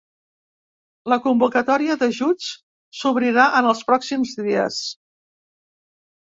La 1.13 1.17
convocatòria 1.25 1.97
d’ajuts 2.03 2.47
s’obrirà 3.01 3.45
en 3.61 3.69
els 3.73 3.85
pròxims 3.91 4.33
dies. 4.49 4.81